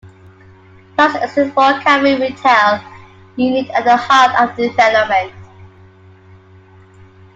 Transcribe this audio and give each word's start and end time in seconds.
Plans 0.95 1.13
exist 1.21 1.53
for 1.53 1.61
a 1.61 1.79
cafe 1.79 2.19
retail 2.19 2.83
unit 3.35 3.69
at 3.69 3.83
the 3.85 3.95
heart 3.95 4.31
of 4.41 4.57
the 4.57 4.67
development. 4.67 5.31